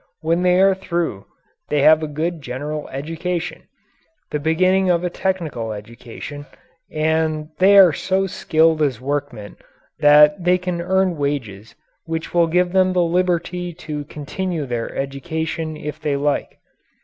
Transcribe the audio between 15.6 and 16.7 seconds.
if they like.